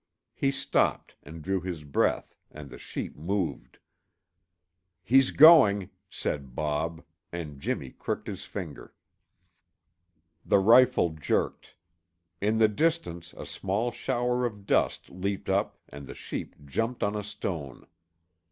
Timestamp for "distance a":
12.67-13.45